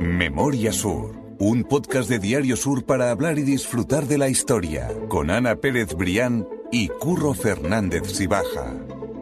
[0.00, 5.30] Memoria Sur, un podcast de Diario Sur para hablar y disfrutar de la historia, con
[5.30, 8.74] Ana Pérez Brián y Curro Fernández Sibaja.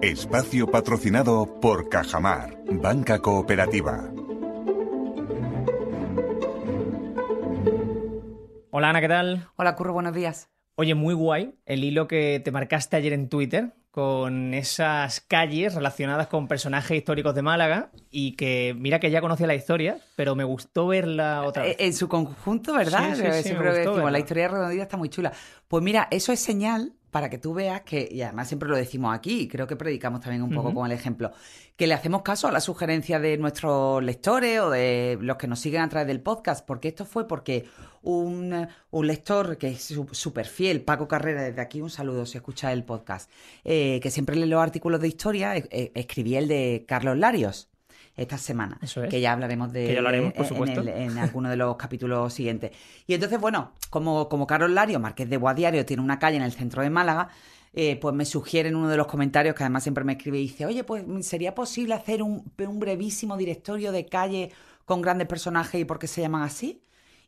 [0.02, 4.10] Espacio patrocinado por Cajamar, Banca Cooperativa.
[8.70, 9.48] Hola Ana, ¿qué tal?
[9.56, 10.50] Hola Curro, buenos días.
[10.74, 16.26] Oye, muy guay el hilo que te marcaste ayer en Twitter con esas calles relacionadas
[16.26, 20.44] con personajes históricos de Málaga y que mira que ya conocía la historia, pero me
[20.44, 21.76] gustó verla otra vez.
[21.78, 23.14] En su conjunto, ¿verdad?
[23.14, 24.18] Sí, sí, sí, Siempre me gustó decimos, la verla.
[24.18, 25.32] historia redondida está muy chula.
[25.66, 29.14] Pues mira, eso es señal para que tú veas que, y además siempre lo decimos
[29.14, 31.32] aquí, y creo que predicamos también un poco con el ejemplo,
[31.74, 35.58] que le hacemos caso a la sugerencia de nuestros lectores o de los que nos
[35.58, 37.64] siguen a través del podcast, porque esto fue porque
[38.02, 42.70] un, un lector que es súper fiel, Paco Carrera, desde aquí un saludo si escucha
[42.70, 43.30] el podcast,
[43.64, 47.70] eh, que siempre lee los artículos de historia, eh, eh, escribía el de Carlos Larios
[48.16, 49.10] esta semana, Eso es.
[49.10, 50.80] que ya hablaremos de Que ya por en- supuesto.
[50.80, 52.70] En, el- en alguno de los capítulos siguientes.
[53.06, 56.52] Y entonces, bueno, como, como Carlos Lario, Marqués de Guadiario, tiene una calle en el
[56.52, 57.28] centro de Málaga,
[57.74, 60.42] eh, pues me sugiere en uno de los comentarios, que además siempre me escribe y
[60.42, 64.50] dice, oye, pues sería posible hacer un, un brevísimo directorio de calle
[64.86, 66.80] con grandes personajes y por qué se llaman así.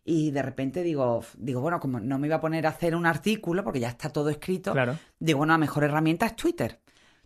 [0.07, 3.05] Y de repente digo, digo, bueno, como no me iba a poner a hacer un
[3.05, 4.97] artículo, porque ya está todo escrito, Claro.
[5.19, 6.79] digo, bueno, la mejor herramienta es Twitter.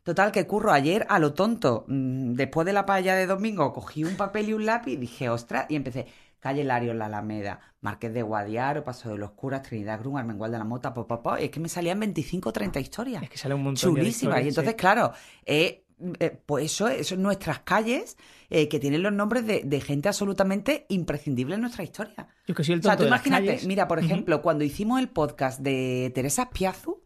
[0.03, 4.05] Total, que curro ayer a lo tonto, mm, después de la paella de domingo, cogí
[4.05, 6.07] un papel y un lápiz y dije, ostras, y empecé,
[6.41, 10.59] calle Lario, La Alameda, Marqués de Guadiaro, Paso de los Curas, Trinidad Grun, Armengual de
[10.59, 13.23] la Mota, po, po, y es que me salían 25 o 30 historias.
[13.23, 14.11] Es que sale un montón ya de Chulísimas.
[14.45, 14.77] Y historias, entonces, sí.
[14.77, 15.13] claro,
[15.47, 15.85] eh,
[16.19, 18.17] eh, pues eso, eso es nuestras calles
[18.51, 22.27] eh, que tienen los nombres de, de gente absolutamente imprescindible en nuestra historia.
[22.49, 23.67] Yo que soy el O sea, tonto tú de las imagínate, calles.
[23.69, 27.02] mira, por ejemplo, cuando hicimos el podcast de Teresa Piazu,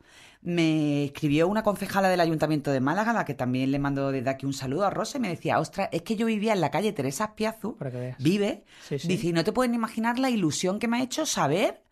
[0.47, 4.47] me escribió una concejala del Ayuntamiento de Málaga, la que también le mando desde aquí
[4.47, 6.92] un saludo a Rosa, y me decía, ostras, es que yo vivía en la calle
[6.92, 8.19] Teresa Piazu, Para que veas.
[8.19, 9.08] vive, Sí, sí.
[9.08, 11.83] dice, y no te pueden imaginar la ilusión que me ha hecho saber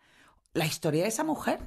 [0.53, 1.59] la historia de esa mujer.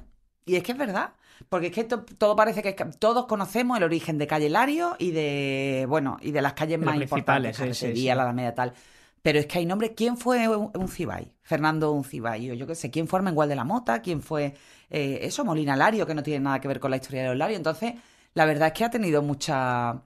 [0.47, 1.11] Y es que es verdad,
[1.47, 4.49] porque es que to- todo parece que es que todos conocemos el origen de Calle
[4.49, 8.03] Lario y de, bueno, y de las calles más importantes, sí.
[8.05, 8.73] la Alameda, tal.
[9.21, 9.91] Pero es que hay nombres.
[9.95, 11.33] ¿Quién fue un, un Cibay?
[11.41, 12.91] Fernando Uncibay, o yo qué sé.
[12.91, 14.01] ¿Quién fue Armengual de la Mota?
[14.01, 14.53] ¿Quién fue
[14.89, 15.43] eh, eso?
[15.45, 17.57] Molina Lario, que no tiene nada que ver con la historia de los Larios.
[17.57, 17.95] Entonces,
[18.33, 20.03] la verdad es que ha tenido mucha,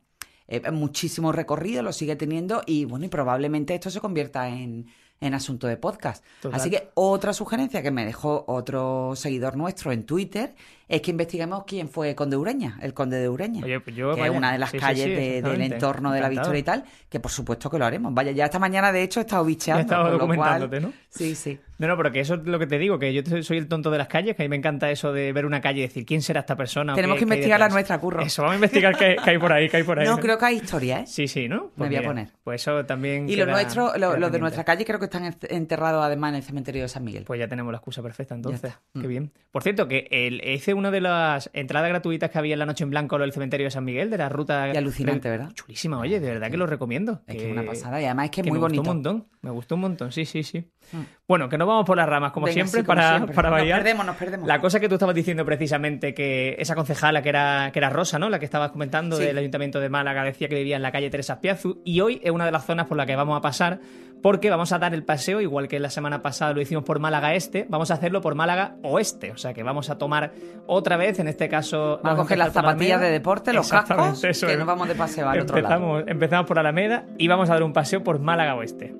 [0.47, 4.87] eh, muchísimo recorrido, lo sigue teniendo y bueno, y probablemente esto se convierta en,
[5.25, 6.23] en asunto de podcast.
[6.41, 6.59] Total.
[6.59, 10.53] Así que otra sugerencia que me dejó otro seguidor nuestro en Twitter
[10.87, 13.63] es que investiguemos quién fue Conde Ureña, el Conde de Ureña.
[13.63, 16.11] Oye, pues yo, que vaya, es una de las sí, calles sí, de- del entorno
[16.11, 16.29] de la.
[16.29, 18.13] Victoria y tal, que por supuesto que lo haremos.
[18.13, 19.95] Vaya, ya esta mañana de hecho he estado bicheando.
[19.95, 20.93] Lo cual- documentándote, ¿no?
[21.09, 21.59] Sí, sí.
[21.79, 23.89] No, no, pero que eso es lo que te digo, que yo soy el tonto
[23.91, 26.05] de las calles, que a mí me encanta eso de ver una calle y decir
[26.05, 26.93] quién será esta persona.
[26.93, 28.21] Tenemos qué- que investigar la nuestra, Curro.
[28.21, 30.05] Eso, vamos a investigar qué, qué hay por ahí, qué hay por ahí.
[30.07, 31.07] No, creo que hay historia, ¿eh?
[31.07, 31.71] Sí, sí, ¿no?
[31.75, 32.27] Pues voy a poner.
[32.43, 33.27] Pues eso también.
[33.27, 36.29] Y los queda- nuestros, lo- los de nuestra calle creo que están en- enterrados además
[36.29, 37.23] en el cementerio de San Miguel.
[37.25, 38.73] Pues ya tenemos la excusa perfecta entonces.
[38.93, 39.07] Qué Mm.
[39.07, 39.31] bien.
[39.51, 42.83] Por cierto, que el, hice una de las entradas gratuitas que había en la noche
[42.83, 44.71] en blanco del cementerio de San Miguel, de la ruta.
[44.71, 45.51] Qué alucinante, ¿verdad?
[45.53, 47.21] Chulísima, oye, de verdad que lo recomiendo.
[47.27, 48.81] Es que es una pasada y además es que es muy me bonito.
[48.81, 49.27] gustó un montón.
[49.41, 50.69] Me gustó un montón, sí, sí, sí.
[50.91, 51.01] Mm.
[51.27, 53.35] Bueno, que no vamos por las ramas, como Venga, siempre, sí, como para, siempre.
[53.35, 53.79] para Nos variar.
[53.79, 54.47] perdemos, nos perdemos.
[54.47, 58.19] La cosa que tú estabas diciendo precisamente, que esa concejala que era, que era Rosa,
[58.19, 58.29] ¿no?
[58.29, 59.23] La que estabas comentando Sí.
[59.23, 62.31] del Ayuntamiento de Málaga, decía que vivía en la calle Teresa Piazu, y hoy es
[62.31, 63.79] una de las zonas por la que vamos a pasar,
[64.21, 67.33] porque vamos a dar el paseo, igual que la semana pasada lo hicimos por Málaga
[67.33, 70.31] Este, vamos a hacerlo por Málaga Oeste, o sea que vamos a tomar
[70.67, 71.99] otra vez, en este caso...
[72.03, 75.27] Vamos a coger las zapatillas de deporte, los cascos, eso que nos vamos de paseo
[75.27, 75.73] al otro lado.
[75.73, 78.93] empezamos, Empezamos por Alameda y vamos a dar un paseo por Málaga Oeste.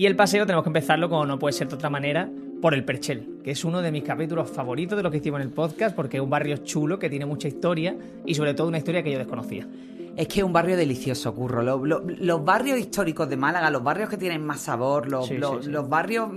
[0.00, 2.26] Y el paseo tenemos que empezarlo, como no puede ser de otra manera,
[2.62, 5.48] por el Perchel, que es uno de mis capítulos favoritos de lo que hicimos en
[5.48, 7.94] el podcast, porque es un barrio chulo que tiene mucha historia
[8.24, 9.68] y sobre todo una historia que yo desconocía.
[10.16, 11.62] Es que es un barrio delicioso, Curro.
[11.62, 15.36] Lo- lo- los barrios históricos de Málaga, los barrios que tienen más sabor, los, Sí,
[15.36, 15.70] los- sí, sí.
[15.70, 16.28] los barrios,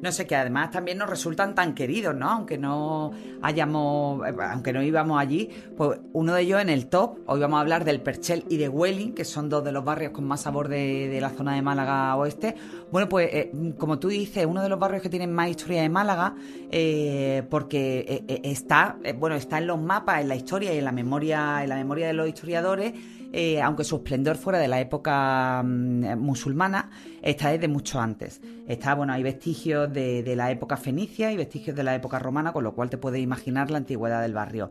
[0.00, 2.30] no sé, que además también nos resultan tan queridos, ¿no?
[2.30, 3.10] Aunque no
[3.42, 4.22] hayamos,
[4.52, 7.84] aunque no íbamos allí, pues uno de ellos en el top, hoy vamos a hablar
[7.84, 11.08] del Perchel y de Welling, que son dos de los barrios con más sabor de,
[11.08, 12.54] de la zona de Málaga oeste.
[12.90, 15.88] Bueno, pues eh, como tú dices, uno de los barrios que tienen más historia de
[15.88, 16.36] Málaga,
[16.70, 20.92] eh, porque eh, está, bueno, está en los mapas, en la historia y en la
[20.92, 22.92] memoria, en la memoria de los historiadores,
[23.62, 26.90] aunque su esplendor fuera de la época mm, musulmana,
[27.20, 28.40] está desde mucho antes.
[28.66, 32.52] Está, bueno, hay vestigios de, de la época fenicia y vestigios de la época romana,
[32.52, 34.70] con lo cual te puedes imaginar la antigüedad del barrio.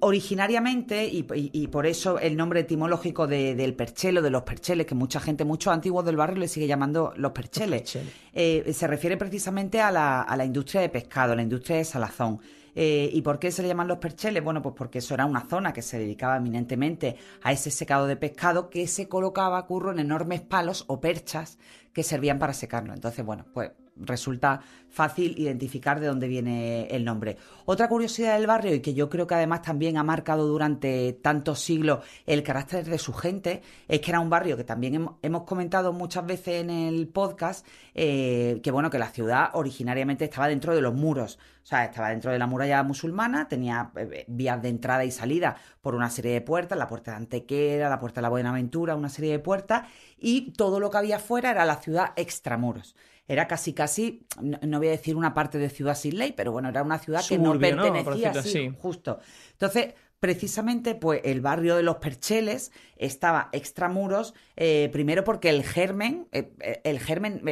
[0.00, 4.86] Originariamente, y, y- y por eso el nombre etimológico de- del perchelo, de los percheles,
[4.86, 8.12] que mucha gente, muchos antiguos del barrio le sigue llamando los percheles, percheles.
[8.32, 11.84] eh, se refiere precisamente a la, a la industria de pescado, a la industria de
[11.84, 12.40] salazón.
[12.74, 14.44] Eh, ¿Y por qué se le llaman los percheles?
[14.44, 18.16] Bueno, pues porque eso era una zona que se dedicaba eminentemente a ese secado de
[18.16, 21.58] pescado que se colocaba, curro, en enormes palos o perchas
[21.94, 22.92] que servían para secarlo.
[22.92, 27.36] Entonces, bueno, pues resulta fácil identificar de dónde viene el nombre.
[27.66, 31.60] Otra curiosidad del barrio y que yo creo que además también ha marcado durante tantos
[31.60, 35.92] siglos el carácter de su gente es que era un barrio que también hemos comentado
[35.92, 40.80] muchas veces en el podcast eh, que bueno que la ciudad originariamente estaba dentro de
[40.80, 45.04] los muros, o sea estaba dentro de la muralla musulmana, tenía eh, vías de entrada
[45.04, 48.28] y salida por una serie de puertas, la puerta de Antequera, la puerta de la
[48.30, 49.88] Buenaventura, una serie de puertas
[50.18, 52.94] y todo lo que había fuera era la ciudad extramuros
[53.28, 56.68] era casi casi, no, voy a decir una parte de ciudad sin ley, pero bueno,
[56.68, 59.18] era una ciudad que no pertenecía así, justo.
[59.52, 66.28] Entonces, precisamente, pues el barrio de los Percheles estaba extramuros, eh, primero porque el germen,
[66.32, 67.42] eh, eh, el germen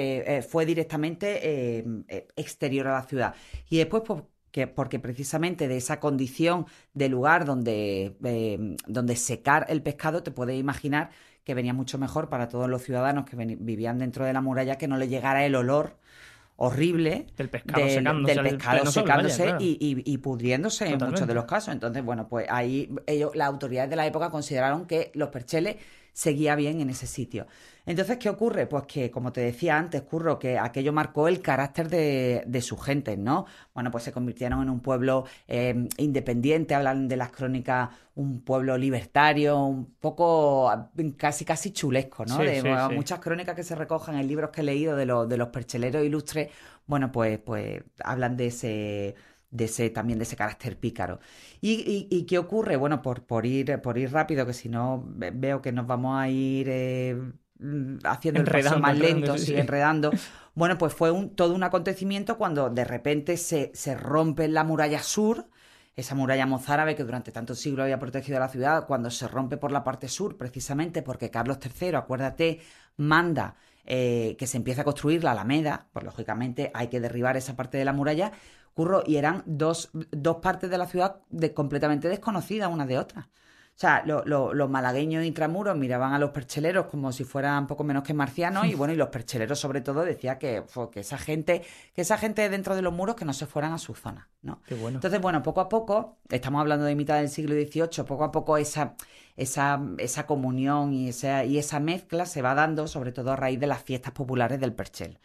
[0.48, 1.84] fue directamente
[2.36, 3.34] exterior a la ciudad.
[3.68, 4.22] Y después, pues,
[4.74, 8.16] porque precisamente de esa condición de lugar donde,
[8.86, 11.10] donde secar el pescado, te puedes imaginar
[11.44, 14.88] que venía mucho mejor para todos los ciudadanos que vivían dentro de la muralla que
[14.88, 15.96] no le llegara el olor
[16.56, 21.74] horrible del pescado secándose, del pescado secándose y, pudriéndose en muchos de los casos.
[21.74, 25.76] Entonces, bueno, pues ahí ellos, las autoridades de la época consideraron que los percheles
[26.14, 27.46] seguía bien en ese sitio.
[27.86, 28.66] Entonces, ¿qué ocurre?
[28.66, 32.78] Pues que, como te decía antes, Curro, que aquello marcó el carácter de, de su
[32.78, 33.44] gente, ¿no?
[33.74, 38.78] Bueno, pues se convirtieron en un pueblo eh, independiente, hablan de las crónicas, un pueblo
[38.78, 40.72] libertario, un poco
[41.18, 42.38] casi casi chulesco, ¿no?
[42.38, 42.62] de
[42.94, 46.04] muchas crónicas que se recojan en libros que he leído de, los de los percheleros
[46.04, 46.50] ilustres,
[46.86, 49.14] bueno, pues, pues hablan de ese
[49.54, 51.20] de ese, también de ese carácter pícaro.
[51.60, 52.76] ¿Y, qué ocurre?
[52.76, 56.28] Bueno, por, por, ir, por ir rápido, que si no veo que nos vamos a
[56.28, 57.16] ir eh,
[57.60, 60.10] mm, haciendo el paso más lento, y enredando.
[60.54, 65.00] Bueno, pues fue un, todo un acontecimiento cuando de repente se, se rompe la muralla
[65.00, 65.46] sur,
[65.94, 69.70] esa muralla mozárabe que durante tantos siglos había protegido la ciudad, cuando se rompe por
[69.70, 72.60] la parte sur, precisamente porque Carlos III, acuérdate,
[72.96, 73.54] manda
[73.86, 77.78] eh, que se empiece a construir la Alameda, pues lógicamente hay que derribar esa parte
[77.78, 78.32] de la muralla,
[78.74, 83.28] Curro, y eran dos, dos partes de la ciudad de, completamente desconocidas una de otra.
[83.76, 88.14] O sea, los malagueños intramuros miraban a los percheleros como si fueran poco menos que
[88.14, 90.62] marcianos y bueno, y los percheleros sobre todo decía que,
[90.92, 91.62] que esa gente,
[91.92, 94.62] que esa gente dentro de los muros que no se fueran a su zona, ¿no?
[94.64, 94.98] Qué bueno.
[94.98, 98.58] Entonces, bueno, poco a poco, estamos hablando de mitad del siglo XVIII, poco a poco
[98.58, 98.94] esa,
[99.36, 103.58] esa, esa comunión y esa, y esa mezcla se va dando, sobre todo a raíz
[103.58, 105.18] de las fiestas populares del perchel.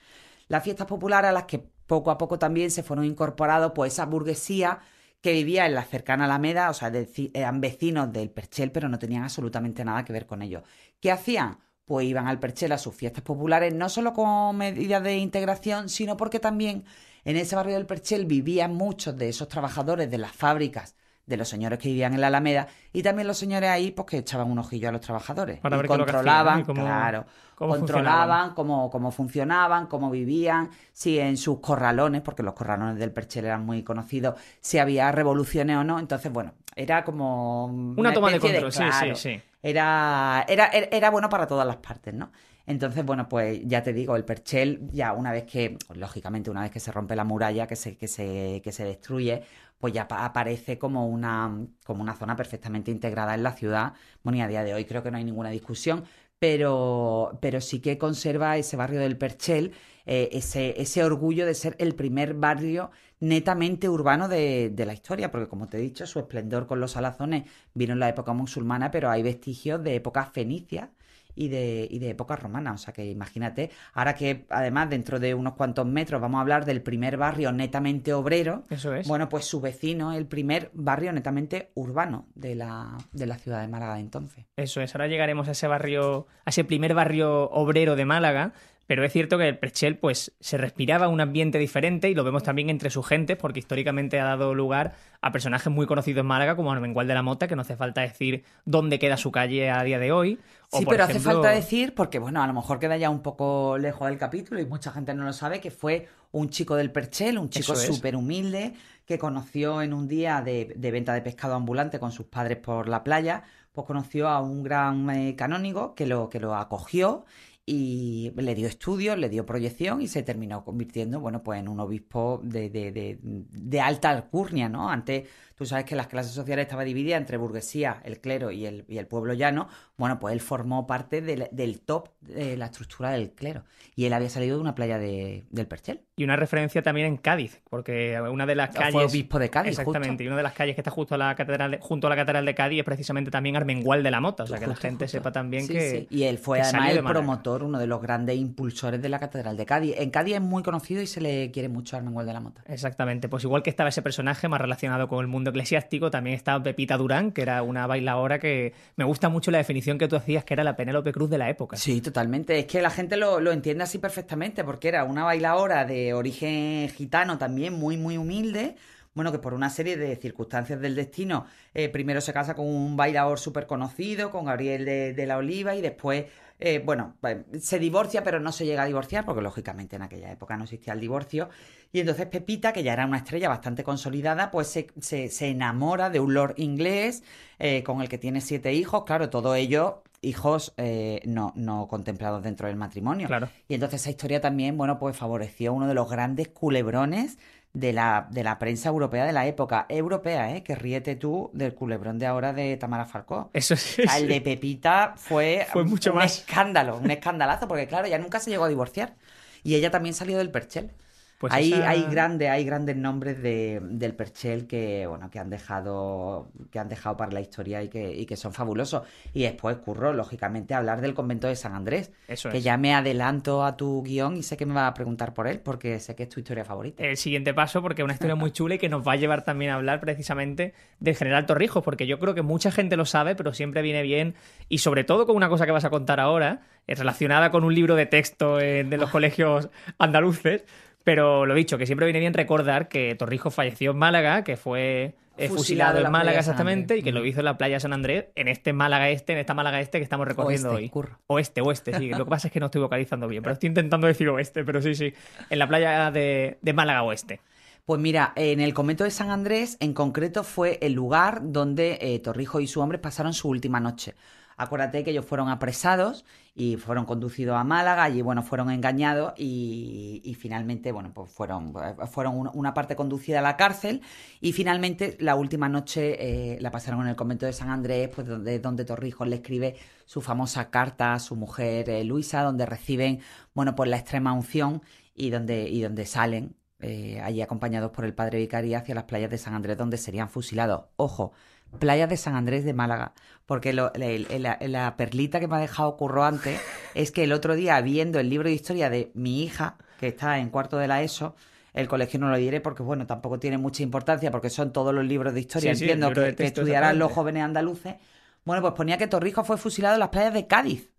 [0.48, 4.06] Las fiestas populares a las que poco a poco también se fueron incorporados pues esa
[4.06, 4.80] burguesía
[5.22, 6.92] que vivía en la cercana Alameda, o sea,
[7.34, 10.64] eran vecinos del Perchel, pero no tenían absolutamente nada que ver con ellos.
[11.02, 11.60] ¿Qué hacían?
[11.86, 16.16] Pues iban al Perchel a sus fiestas populares, no solo como medida de integración, sino
[16.16, 16.86] porque también
[17.26, 20.96] en ese barrio del Perchel vivían muchos de esos trabajadores de las fábricas
[21.30, 24.18] de los señores que vivían en la Alameda y también los señores ahí pues que
[24.18, 28.90] echaban un ojillo a los trabajadores Para y ver controlaban, cómo, claro, cómo controlaban cómo,
[28.90, 33.84] cómo, funcionaban, cómo vivían, si en sus corralones, porque los corralones del Perchel eran muy
[33.84, 38.84] conocidos, si había revoluciones o no, entonces bueno, era como una, toma de control, sí,
[39.00, 39.42] sí, sí.
[39.62, 42.32] Era, era, era bueno para todas las partes, ¿no?
[42.70, 46.70] Entonces, bueno, pues ya te digo, el Perchel, ya una vez que, lógicamente, una vez
[46.70, 49.42] que se rompe la muralla, que se, que se, que se destruye,
[49.80, 53.94] pues ya aparece como una, como una zona perfectamente integrada en la ciudad.
[54.24, 56.04] Bueno, y a día de hoy creo que no hay ninguna discusión,
[56.38, 59.72] pero, pero sí que conserva ese barrio del Perchel,
[60.06, 65.32] eh, ese, ese orgullo de ser el primer barrio netamente urbano de, de, la historia,
[65.32, 68.92] porque como te he dicho, su esplendor con los alazones vino en la época musulmana,
[68.92, 70.92] pero hay vestigios de época fenicia
[71.36, 72.74] y de, y de época romana.
[72.74, 76.66] O sea que imagínate, ahora que además dentro de unos cuantos metros vamos a hablar
[76.66, 78.66] del primer barrio netamente obrero.
[78.70, 79.08] Eso es.
[79.08, 83.68] Bueno, pues su vecino, el primer barrio netamente urbano de la, de la ciudad de
[83.68, 84.46] Málaga de entonces.
[84.56, 88.54] Eso es, ahora llegaremos a ese barrio, a ese primer barrio obrero de Málaga,
[88.90, 92.42] pero es cierto que el Prechel pues, se respiraba un ambiente diferente y lo vemos
[92.42, 96.56] también entre sus gentes, porque históricamente ha dado lugar a personajes muy conocidos en Málaga,
[96.56, 99.84] como Armengual de la Mota, que no hace falta decir dónde queda su calle a
[99.84, 100.40] día de hoy.
[100.72, 104.08] sí, pero hace falta decir, porque bueno, a lo mejor queda ya un poco lejos
[104.10, 107.52] del capítulo y mucha gente no lo sabe, que fue un chico del Perchel, un
[107.52, 108.74] chico súper humilde,
[109.06, 113.04] que conoció en un día de, venta de pescado ambulante con sus padres por la
[113.04, 117.26] playa, pues conoció a un gran eh, canónigo que lo, que lo acogió
[117.72, 121.80] y le dio estudios, le dio proyección y se terminó convirtiendo, bueno, pues en un
[121.80, 124.90] obispo de, de, de, de alta alcurnia, ¿no?
[124.90, 125.28] Antes
[125.60, 128.98] tú sabes que las clases sociales estaban divididas entre burguesía, el clero y el, y
[128.98, 133.32] el pueblo llano, bueno, pues él formó parte del, del top de la estructura del
[133.32, 133.66] clero.
[133.94, 136.00] Y él había salido de una playa de, del Perchel.
[136.16, 138.94] Y una referencia también en Cádiz, porque una de las calles...
[138.94, 140.24] Fue obispo de Cádiz, Exactamente, justo.
[140.24, 142.16] y una de las calles que está justo a la catedral de, junto a la
[142.16, 145.04] catedral de Cádiz es precisamente también Armengual de la Mota, o sea que la gente
[145.06, 145.18] justo.
[145.18, 145.90] sepa también Sí, que...
[145.90, 146.08] sí.
[146.10, 149.66] Y él fue además el promotor, uno de los grandes impulsores de la catedral de
[149.66, 149.96] Cádiz.
[149.98, 152.64] En Cádiz es muy conocido y se le quiere mucho a Armengual de la Mota.
[152.68, 156.64] Exactamente, pues igual que estaba ese personaje más relacionado con el mundo eclesiástico, también estaba
[156.64, 160.44] Pepita Durán, que era una bailadora que me gusta mucho la definición que tú hacías,
[160.44, 161.78] que era la Penélope Cruz de la época.
[161.78, 162.58] Sí, totalmente.
[162.60, 166.90] Es que la gente lo, lo entiende así perfectamente, porque era una bailadora de origen
[166.90, 168.76] gitano también, muy, muy humilde.
[169.20, 172.96] Bueno, que por una serie de circunstancias del destino, eh, primero se casa con un
[172.96, 176.24] bailador súper conocido, con Gabriel de, de la Oliva, y después,
[176.58, 180.32] eh, bueno, eh, se divorcia, pero no se llega a divorciar, porque lógicamente en aquella
[180.32, 181.50] época no existía el divorcio.
[181.92, 186.10] Y entonces Pepita, que ya era una estrella bastante consolidada, pues se, se- se enamora
[186.10, 187.22] de un lord inglés
[187.58, 189.04] eh, con el que tiene siete hijos.
[189.04, 193.28] Claro, todo ello hijos eh, no, no contemplados dentro del matrimonio.
[193.28, 193.50] Claro.
[193.68, 197.38] Y entonces esa historia también, bueno, pues favoreció uno de los grandes culebrones
[197.74, 199.86] de la, de la prensa europea de la época.
[199.90, 200.64] Europea, ¿eh?
[200.64, 203.50] Que ríete tú del culebrón de ahora de Tamara Falcó.
[203.54, 204.02] Eso sí.
[204.02, 206.40] O sea, el de Pepita fue, Fue mucho un más.
[206.40, 209.16] escándalo, un escandalazo, porque claro, ya nunca se llegó a divorciar.
[209.64, 210.92] Y ella también salió del Perchel.
[211.40, 215.50] Pues hay, esa- hay grandes, hay grandes nombres de, del Perchel que, bueno, que han
[215.50, 219.04] dejado, que han dejado para la historia y que, y que son fabulosos.
[219.34, 222.12] Y después curro, lógicamente, hablar del convento de San Andrés.
[222.28, 222.64] Eso que es.
[222.64, 225.60] ya me adelanto a tu guion y sé que me vas a preguntar por él,
[225.62, 227.04] porque sé que es tu historia favorita.
[227.04, 229.44] el siguiente paso porque es una historia muy chula y que nos va a llevar
[229.46, 233.36] también a hablar precisamente del general Torrijos, porque yo creo que mucha gente lo sabe,
[233.36, 234.36] pero siempre viene bien,
[234.68, 237.74] y sobre todo con una cosa que vas a contar ahora, eh, relacionada con un
[237.74, 240.64] libro de texto eh, de los colegios andaluces,
[241.04, 245.16] pero lo dicho, que siempre viene bien recordar que Torrijos falleció en Málaga, que fue
[245.38, 247.78] eh, Fusilado fusilado en en la Málaga exactamente, y que lo hizo en la playa
[247.78, 250.84] de San Andrés, en este Málaga este, en esta Málaga este que estamos recorriendo Oeste,
[250.84, 250.90] hoy.
[250.90, 251.20] curro.
[251.28, 252.10] Oeste, oeste, sí.
[252.10, 254.82] Lo que pasa es que no estoy vocalizando bien, pero estoy intentando decir oeste, pero
[254.82, 255.14] sí, sí.
[255.50, 257.40] En la playa de, de Málaga Oeste.
[257.86, 262.20] Pues mira, en el convento de San Andrés, en concreto, fue el lugar donde eh,
[262.20, 264.14] Torrijos y su hombre pasaron su última noche.
[264.60, 270.22] Acuérdate que ellos fueron apresados y fueron conducidos a Málaga, allí, bueno, fueron engañados y,
[270.26, 271.74] y finalmente, bueno, pues fueron,
[272.12, 274.02] fueron un- una parte conducida a la cárcel
[274.42, 278.28] y finalmente la última noche eh, la pasaron en el convento de San Andrés, pues
[278.28, 279.76] donde, donde Torrijos le escribe
[280.06, 283.22] su famosa carta a su mujer eh, Luisa, donde reciben,
[283.54, 284.82] bueno, pues la extrema unción
[285.16, 289.30] y donde, y donde salen eh, allí acompañados por el padre vicario hacia las playas
[289.30, 290.86] de San Andrés donde serían fusilados.
[290.96, 291.34] Ojo,
[291.78, 293.14] playas de San Andrés de Málaga,
[293.46, 294.08] porque lo- la,
[294.40, 296.60] la- la perlita que me ha dejado curro antes
[296.96, 300.40] es que el otro día viendo el libro de historia de mi hija, que está
[300.40, 301.36] en cuarto de la ESO,
[301.74, 305.06] el colegio no lo diré porque, bueno, tampoco tiene mucha importancia porque son todos los
[305.06, 307.96] libros de historia, Sí, entiendo, que, que estudiarán los jóvenes andaluces.
[308.44, 310.90] Bueno, pues ponía que Torrijos fue fusilado en las playas de Cádiz.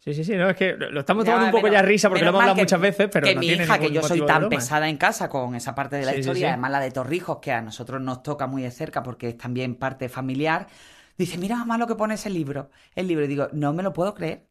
[0.00, 2.08] Sí, sí, sí, no, es que lo estamos Ya, tomando un poco menos- ya risa
[2.10, 4.02] porque lo hemos hablado que- muchas veces, pero que no mi tiene hija, que yo
[4.02, 4.56] soy tan broma.
[4.56, 6.52] pesada en casa con esa parte de la Sí, sí, historia, sí.
[6.52, 9.76] además la de Torrijos, que a nosotros nos toca muy de cerca porque es también
[9.76, 10.66] parte familiar,
[11.16, 12.68] dice, mira mamá lo que pone ese libro.
[12.94, 14.44] El libro, y digo, no me lo puedo creer.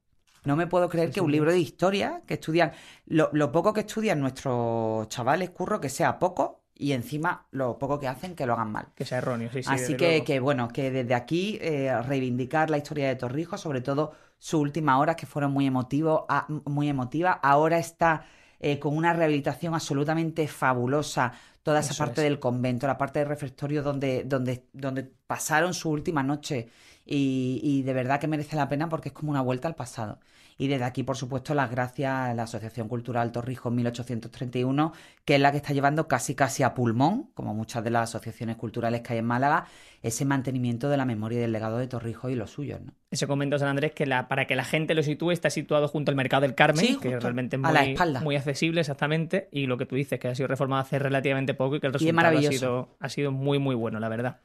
[0.43, 2.71] No me puedo creer que un libro de historia que estudian,
[3.05, 7.99] lo, lo poco que estudian nuestros chavales, curro, que sea poco, y encima lo poco
[7.99, 8.87] que hacen que lo hagan mal.
[8.95, 9.69] Que sea erróneo, sí, sí.
[9.71, 14.13] Así que, que, bueno, que desde aquí eh, reivindicar la historia de Torrijos, sobre todo
[14.45, 17.37] sus últimas horas que fueron muy emotivos, a- muy emotivas.
[17.41, 18.25] Ahora está
[18.59, 21.33] eh, con una rehabilitación absolutamente fabulosa.
[21.63, 22.21] Toda esa Eso parte es.
[22.21, 26.69] del convento, la parte del refectorio donde, donde, donde pasaron su última noche.
[27.05, 30.19] Y, y de verdad que merece la pena porque es como una vuelta al pasado.
[30.57, 34.93] Y desde aquí, por supuesto, las gracias a la Asociación Cultural Torrijos 1831,
[35.25, 38.55] que es la que está llevando casi casi a pulmón, como muchas de las asociaciones
[38.57, 39.65] culturales que hay en Málaga,
[40.01, 42.93] ese mantenimiento de la memoria y del legado de Torrijos y los suyos, ¿no?
[43.09, 45.87] Ese convento de San Andrés, que la, para que la gente lo sitúe, está situado
[45.87, 48.21] junto al Mercado del Carmen, Sí, que realmente es a la muy, espalda.
[48.21, 49.47] muy accesible, exactamente.
[49.51, 51.93] Y lo que tú dices, que ha sido reformado hace relativamente poco y que el
[51.93, 54.37] resultado ha sido, ha sido muy, muy bueno, la verdad.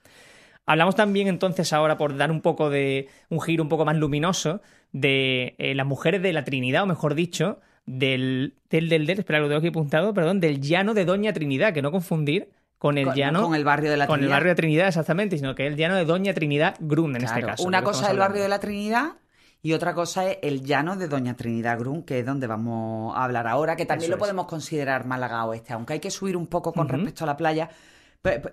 [0.68, 4.60] Hablamos también entonces ahora, por dar un poco de un giro un poco más luminoso,
[4.92, 9.38] de eh, las mujeres de la Trinidad, o mejor dicho, del, del, del, del, espera,
[9.40, 13.06] lo tengo aquí apuntado, perdón, del llano de Doña Trinidad, que no confundir con el
[13.06, 13.42] Con- llano...
[13.42, 14.36] con el barrio de la con el Trinidad.
[14.36, 17.42] barrio de Trinidad, exactamente, sino que es el llano de Doña Trinidad Grun, en este
[17.42, 17.64] caso.
[17.64, 19.14] Una cosa es el barrio de la Trinidad
[19.62, 23.24] y otra cosa es el llano de Doña Trinidad Grun, que es donde vamos a
[23.24, 24.28] hablar ahora, que también Eso lo es.
[24.28, 27.68] podemos considerar Málaga Oeste, aunque hay que subir un poco con respecto a la playa.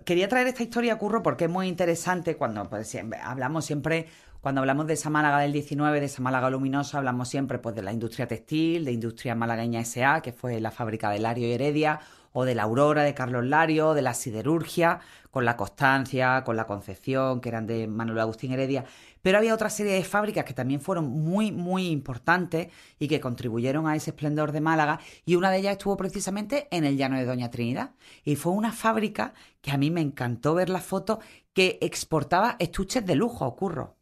[0.06, 4.06] Quería traer esta historia, Curro, porque es muy interesante cuando pues, hablamos siempre,
[4.40, 7.82] cuando hablamos de esa Málaga del 19, de esa Málaga luminosa, hablamos siempre pues, de
[7.82, 12.00] la industria textil, de Industria Malagueña S.A., que fue la fábrica de Lario y Heredia,
[12.32, 15.00] o de la Aurora de Carlos Lario, de la siderurgia,
[15.32, 18.86] con la Constancia, con la Concepción, que eran de Manuel Agustín Heredia.
[19.26, 22.68] Pero había otra serie de fábricas que también fueron muy, muy importantes
[23.00, 25.00] y que contribuyeron a ese esplendor de Málaga.
[25.26, 27.96] Y una de ellas estuvo precisamente en el llano de Doña Trinidad.
[28.24, 31.22] Y fue una fábrica que a mí me encantó ver la foto
[31.54, 33.98] que exportaba estuches de lujo, curro.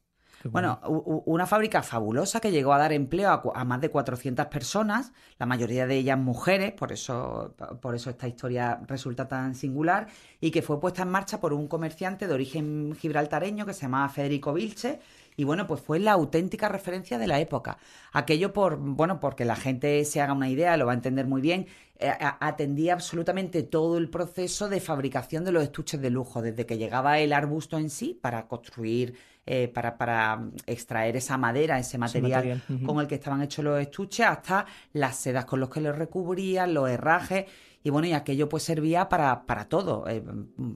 [0.51, 0.79] Bueno,
[1.25, 5.87] una fábrica fabulosa que llegó a dar empleo a, más de 400 personas, la mayoría
[5.87, 10.07] de ellas mujeres, por eso, por eso esta historia resulta tan singular,
[10.41, 14.09] y que fue puesta en marcha por un comerciante de origen gibraltareño que se llamaba
[14.09, 14.99] Federico Vilche,
[15.35, 17.77] y bueno, pues fue la auténtica referencia de la época.
[18.11, 21.41] Aquello por, bueno, porque la gente se haga una idea, lo va a entender muy
[21.41, 21.67] bien,
[21.99, 26.77] eh, atendía absolutamente todo el proceso de fabricación de los estuches de lujo, desde que
[26.77, 32.63] llegaba el arbusto en sí para construir eh, para, para, extraer esa madera, ese material,
[32.85, 36.73] con el que estaban hechos los estuches, hasta las sedas con los que los recubrían,
[36.73, 37.45] los herrajes.
[37.83, 40.07] Y bueno, y aquello pues servía para, para todo.
[40.07, 40.23] Eh,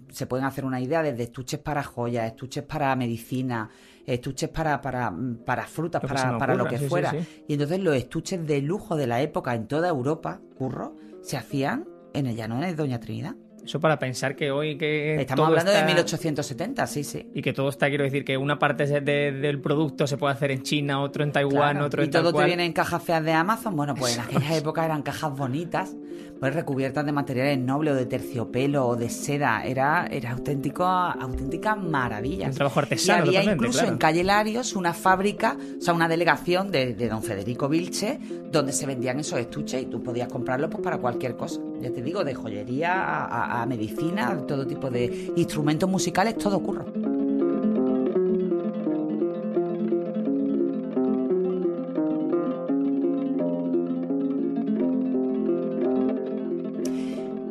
[0.10, 3.70] se pueden hacer una idea desde estuches para joyas, estuches para medicina,
[4.06, 5.14] estuches para, para,
[5.46, 7.16] para frutas, para, para, lo que fuera.
[7.48, 11.88] Y entonces los estuches de lujo de la época en toda Europa, curro, se hacían
[12.14, 13.36] en el llano de Doña Trinidad.
[13.68, 15.20] Eso para pensar que hoy que...
[15.20, 17.28] Estamos hablando de 1870, sí, sí.
[17.34, 20.64] Y que todo está, quiero decir, que una parte del producto se puede hacer en
[20.64, 23.76] China, otro en Taiwán, otro en Y todo te viene en cajas feas de Amazon.
[23.76, 25.94] Bueno, pues en aquella época eran cajas bonitas,
[26.40, 29.64] pues recubiertas de materiales nobles o de terciopelo o de seda.
[29.66, 32.48] Era, era auténtico, auténtica maravilla.
[32.48, 33.30] Un trabajo artesano.
[33.30, 37.68] Y había incluso en Calle Larios una fábrica, o sea, una delegación de, don Federico
[37.68, 38.18] Vilche,
[38.50, 41.60] donde se vendían esos estuches y tú podías comprarlos pues, para cualquier cosa.
[41.82, 43.26] Ya te digo, de joyería
[43.62, 46.86] a medicina, todo tipo de instrumentos musicales, todo ocurre.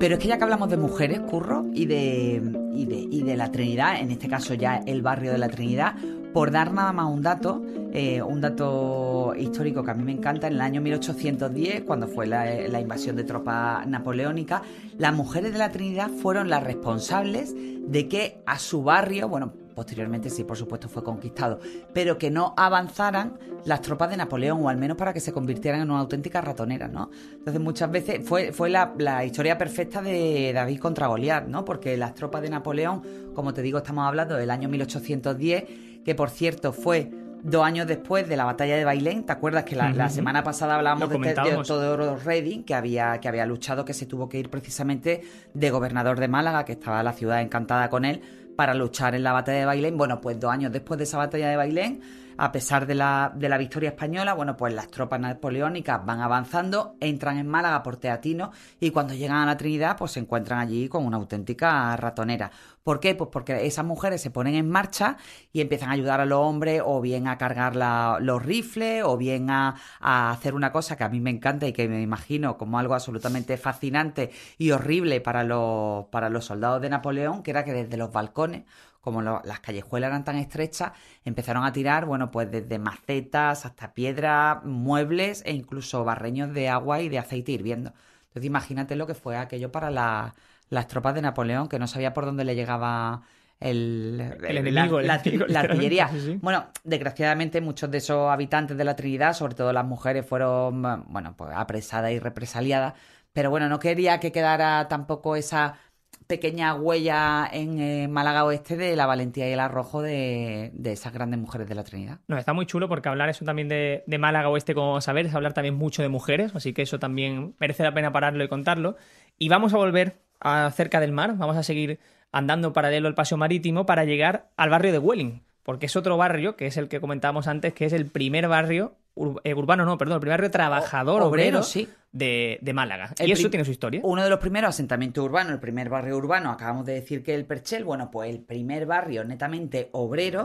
[0.06, 2.42] Pero es que ya que hablamos de mujeres, curro, y de,
[2.72, 5.94] y de, y de la Trinidad, en este caso ya el barrio de la Trinidad,
[6.36, 7.62] por dar nada más un dato,
[7.94, 12.26] eh, un dato histórico que a mí me encanta, en el año 1810, cuando fue
[12.26, 14.60] la, invasión de tropas napoleónicas,
[14.98, 20.28] las mujeres de la Trinidad fueron las responsables de que a su barrio, bueno, posteriormente
[20.28, 21.58] sí, por supuesto, fue conquistado,
[21.94, 25.80] pero que no avanzaran las tropas de Napoleón, o al menos para que se convirtieran
[25.80, 27.10] en una auténtica ratonera, ¿no?
[27.32, 31.64] Entonces muchas veces fue, fue la, la historia perfecta de David contra Goliat, ¿no?
[31.64, 33.02] Porque las tropas de Napoleón,
[33.34, 35.64] como te digo, estamos hablando del año 1810,
[36.06, 37.10] que por cierto fue
[37.42, 41.08] dos años después de la batalla de Bailén, ¿te acuerdas que la, semana pasada hablábamos
[41.10, 42.16] de, este, de Teodoro
[42.64, 46.64] que había, que había luchado, que se tuvo que ir precisamente de gobernador de Málaga,
[46.64, 48.22] que estaba la ciudad encantada con él,
[48.54, 49.98] para luchar en la batalla de Bailén?
[49.98, 52.00] Bueno, pues dos años después de esa batalla de Bailén,
[52.38, 56.96] a pesar de la, de la victoria española, bueno, pues las tropas napoleónicas van avanzando,
[57.00, 60.88] entran en Málaga por Teatino y cuando llegan a la Trinidad, pues se encuentran allí
[60.88, 62.50] con una auténtica ratonera.
[62.86, 63.16] ¿Por qué?
[63.16, 65.16] Pues porque esas mujeres se ponen en marcha
[65.52, 67.74] y empiezan a ayudar a los hombres o bien a cargar
[68.22, 71.88] los rifles o bien a, hacer una cosa que a mí me encanta y que
[71.88, 77.42] me imagino como algo absolutamente fascinante y horrible para los, para los soldados de Napoleón,
[77.42, 78.64] que era que desde los balcones
[79.06, 80.90] como las callejuelas eran tan estrechas,
[81.24, 87.00] empezaron a tirar, bueno, pues desde macetas hasta piedras, muebles e incluso barreños de agua
[87.00, 87.92] y de aceite hirviendo.
[88.22, 92.24] Entonces imagínate lo que fue aquello para las tropas de Napoleón, que no sabía por
[92.24, 93.22] dónde le llegaba
[93.60, 96.10] el, enemigo, la, artillería.
[96.40, 101.36] Bueno, desgraciadamente muchos de esos habitantes de la Trinidad, sobre todo las mujeres, fueron, bueno,
[101.36, 102.94] pues apresadas y represaliadas.
[103.32, 105.78] Pero bueno, no quería que quedara tampoco esa
[106.26, 111.40] pequeña huella en eh, Málaga Oeste de la valentía y el arrojo de, esas grandes
[111.40, 112.18] mujeres de la Trinidad.
[112.28, 115.52] No, está muy chulo porque hablar eso también de, Málaga Oeste, como saber, es hablar
[115.52, 118.96] también mucho de mujeres, así que eso también merece la pena pararlo y contarlo.
[119.38, 121.98] Y vamos a volver a cerca del mar, vamos a seguir
[122.32, 126.56] andando paralelo al paseo marítimo para llegar al barrio de Welling, porque es otro barrio,
[126.56, 128.96] que es el que comentábamos antes, que es el primer barrio
[129.44, 131.88] eh, urbano, no, perdón, el primer barrio trabajador obrero, sí.
[132.12, 133.14] de, Málaga.
[133.18, 134.00] y eso tiene su historia.
[134.04, 137.46] Uno de los primeros asentamientos urbanos, el primer barrio urbano, acabamos de decir que el
[137.46, 140.44] Perchel, bueno, pues el primer barrio netamente obrero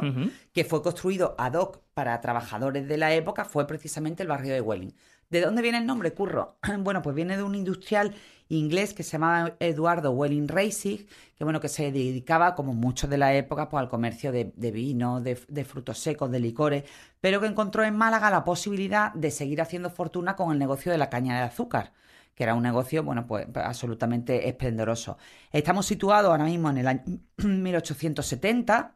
[0.53, 4.61] que fue construido ad hoc para trabajadores de la época fue precisamente el barrio de
[4.61, 4.93] Welling.
[5.29, 6.57] ¿De dónde viene el nombre, Curro?
[6.79, 8.13] Bueno, pues viene de un industrial
[8.51, 13.17] inglés que se llamaba Eduardo Welling Reisig, que bueno, que se dedicaba, como muchos de
[13.17, 15.35] la época, pues al comercio de, vino, de,
[15.65, 16.83] frutos secos, de licores,
[17.19, 20.97] pero que encontró en Málaga la posibilidad de seguir haciendo fortuna con el negocio de
[20.97, 21.93] la caña de azúcar
[22.35, 25.17] que era un negocio, bueno, pues absolutamente esplendoroso.
[25.51, 27.03] Estamos situados ahora mismo en el año
[27.37, 28.95] 1870.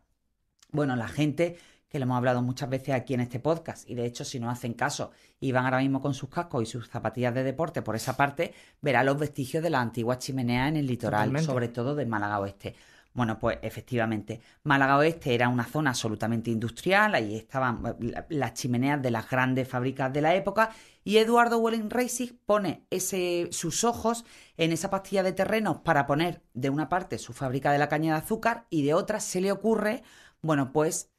[0.71, 1.57] Bueno, la gente
[1.95, 3.89] que lo hemos hablado muchas veces aquí en este podcast.
[3.89, 6.65] Y de hecho, si no hacen caso y van ahora mismo con sus cascos y
[6.65, 10.75] sus zapatillas de deporte por esa parte, verá los vestigios de la antigua chimenea en
[10.75, 12.75] el litoral, sobre todo de Málaga Oeste.
[13.13, 19.01] Bueno, pues efectivamente, Málaga Oeste era una zona absolutamente industrial, ahí estaban eh, las chimeneas
[19.01, 20.71] de las grandes fábricas de la época
[21.05, 24.25] y Eduardo Welling Racing pone ese, sus ojos
[24.57, 28.15] en esa pastilla de terrenos para poner de una parte su fábrica de la caña
[28.15, 30.03] de azúcar y de otra se le ocurre,
[30.41, 31.14] bueno, pues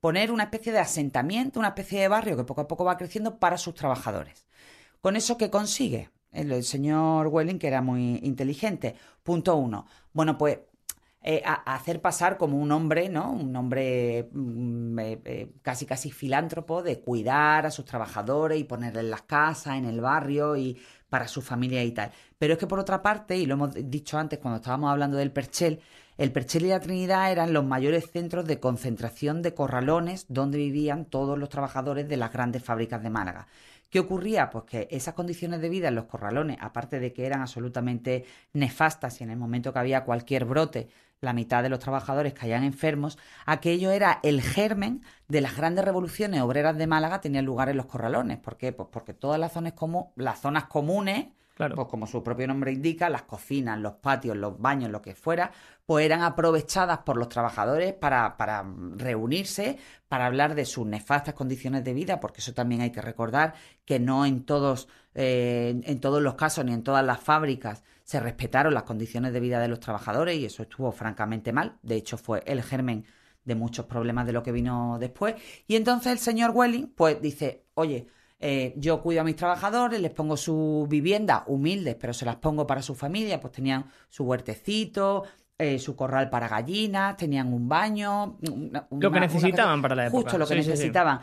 [0.00, 3.38] poner una especie de asentamiento, una especie de barrio que poco a poco va creciendo
[3.38, 4.46] para sus trabajadores.
[5.00, 6.10] ¿Con eso qué consigue?
[6.32, 8.94] El, señor Welling, que era muy inteligente.
[9.22, 9.86] Punto uno.
[10.12, 10.58] Bueno, pues
[11.22, 13.32] eh, hacer pasar como un hombre, ¿no?
[13.32, 19.04] Un hombre mm, eh, eh, casi casi filántropo de cuidar a sus trabajadores y ponerles
[19.04, 22.10] las casas, en el barrio y para su familia y tal.
[22.38, 25.32] Pero es que por otra parte, y lo hemos dicho antes cuando estábamos hablando del
[25.32, 25.80] Perchel,
[26.20, 31.06] el Perchel y la Trinidad eran los mayores centros de concentración de corralones donde vivían
[31.06, 33.46] todos los trabajadores de las grandes fábricas de Málaga.
[33.88, 34.50] ¿Qué ocurría?
[34.50, 39.18] Pues que esas condiciones de vida en los corralones, aparte de que eran absolutamente nefastas
[39.18, 40.90] y en el momento que había cualquier brote,
[41.22, 46.42] la mitad de los trabajadores caían enfermos, aquello era el germen de las grandes revoluciones
[46.42, 48.36] obreras de Málaga tenían lugar en los corralones.
[48.36, 48.74] ¿Por qué?
[48.74, 51.28] Pues porque todas las zonas, como, las zonas comunes
[51.74, 55.52] pues como su propio nombre indica, las cocinas, los patios, los baños, lo que fuera,
[55.86, 58.64] pues eran aprovechadas por los trabajadores para, para
[58.96, 63.54] reunirse, para hablar de sus nefastas condiciones de vida, porque eso también hay que recordar
[63.84, 68.18] que no en todos, eh, en todos los casos ni en todas las fábricas se
[68.18, 71.78] respetaron las condiciones de vida de los trabajadores y eso estuvo francamente mal.
[71.82, 73.04] De hecho, fue el germen
[73.44, 75.36] de muchos problemas de lo que vino después.
[75.66, 78.08] Y entonces el señor Welling, pues dice, oye,
[78.42, 82.66] eh, yo cuido a mis trabajadores, les pongo su vivienda humildes, pero se las pongo
[82.66, 85.24] para su familia, pues tenían su huertecito,
[85.58, 88.38] eh, su corral para gallinas, tenían un baño.
[88.90, 90.22] lo que necesitaban para la época.
[90.22, 91.20] Justo lo que necesitaban.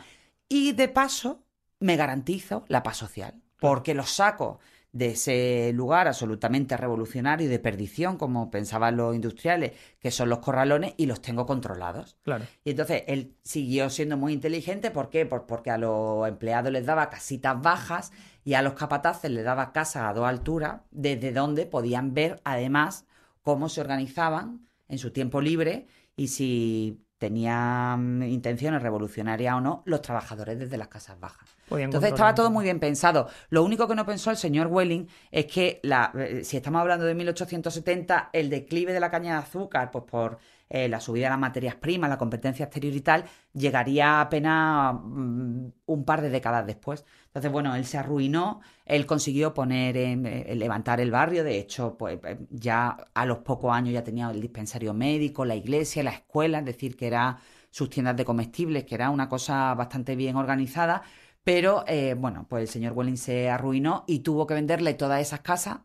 [0.48, 1.42] Y de paso,
[1.80, 4.60] me garantizo la paz social, porque los saco
[4.98, 10.40] de ese lugar absolutamente revolucionario y de perdición, como pensaban los industriales, que son los
[10.40, 12.16] corralones, y los tengo controlados.
[12.24, 12.44] Claro.
[12.64, 15.24] Y entonces él siguió siendo muy inteligente, ¿por qué?
[15.24, 18.10] porque a los empleados les daba casitas bajas
[18.44, 23.06] y a los capataces les daba casas a dos alturas, desde donde podían ver además
[23.42, 30.02] cómo se organizaban en su tiempo libre y si tenían intenciones revolucionarias o no los
[30.02, 31.57] trabajadores desde las casas bajas.
[31.70, 33.28] Entonces estaba todo muy bien pensado.
[33.50, 37.04] Lo único que no pensó el señor Welling es que la, eh, si estamos hablando
[37.04, 40.38] de 1870, el declive de la caña de azúcar, pues por
[40.70, 45.66] eh, la subida de las materias primas, la competencia exterior y tal, llegaría apenas mm,
[45.86, 47.04] un par de décadas después.
[47.26, 51.96] Entonces, bueno, él se arruinó, él consiguió poner en, eh, levantar el barrio, de hecho,
[51.96, 52.18] pues
[52.50, 56.64] ya a los pocos años ya tenía el dispensario médico, la iglesia, la escuela, es
[56.66, 57.38] decir, que era
[57.70, 61.02] sus tiendas de comestibles, que era una cosa bastante bien organizada
[61.48, 65.40] pero, eh, bueno, pues el señor Welling se arruinó y tuvo que venderle todas esas
[65.40, 65.78] casas.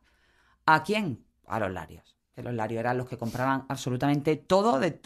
[0.65, 1.23] ¿A quién?
[1.47, 2.17] A los larios.
[2.35, 4.81] Que los larios eran los que compraban absolutamente todo.
[4.81, 4.99] De,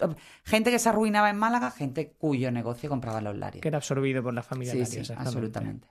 [0.44, 3.62] gente que se arruinaba en Málaga, gente cuyo negocio compraba los larios.
[3.62, 5.90] Que era absorbido por la familia sí, Sí, absolutamente.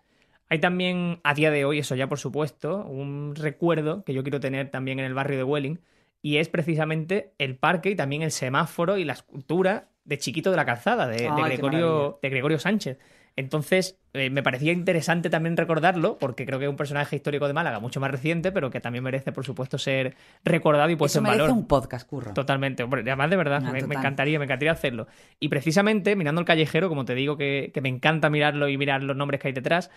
[0.48, 4.40] Hay también, a día de hoy, eso ya por supuesto, un recuerdo que yo quiero
[4.40, 5.78] tener también en el barrio de Welling,
[6.22, 10.56] y es precisamente el parque y también el semáforo y la escultura de Chiquito de
[10.56, 12.98] la Calzada, de, Gregorio, de Gregorio Sánchez.
[13.38, 17.52] Entonces, eh, me parecía interesante también recordarlo, porque creo que es un personaje histórico de
[17.52, 21.24] Málaga mucho más reciente, pero que también merece, por supuesto, ser recordado y puesto en
[21.24, 21.50] valor.
[21.50, 22.32] un podcast, curro.
[22.32, 22.82] Totalmente.
[22.82, 25.06] además, de verdad, me, encantaría, me encantaría hacerlo.
[25.38, 29.16] Y precisamente, mirando el callejero, como te digo, que, me encanta mirarlo y mirar los
[29.16, 29.90] nombres que hay detrás,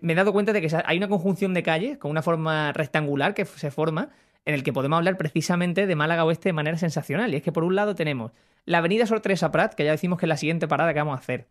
[0.00, 3.34] me he dado cuenta de que hay una conjunción de calles con una forma rectangular
[3.34, 4.10] que se forma
[4.44, 7.32] en el que podemos hablar precisamente de Málaga Oeste de manera sensacional.
[7.32, 8.30] Y es que por un lado tenemos
[8.64, 11.16] la avenida Sor Teresa Prat, que ya decimos que es la siguiente parada que vamos
[11.16, 11.48] a hacer